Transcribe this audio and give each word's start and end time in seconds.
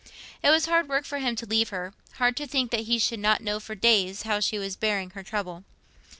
It 0.41 0.49
was 0.49 0.65
hard 0.65 0.89
work 0.89 1.05
for 1.05 1.19
him 1.19 1.35
to 1.35 1.45
leave 1.45 1.69
her—hard 1.69 2.35
to 2.37 2.47
think 2.47 2.71
that 2.71 2.85
he 2.87 2.97
should 2.97 3.19
not 3.19 3.39
know 3.43 3.59
for 3.59 3.75
days 3.75 4.23
how 4.23 4.39
she 4.39 4.57
was 4.57 4.75
bearing 4.75 5.11
her 5.11 5.21
trouble. 5.21 5.63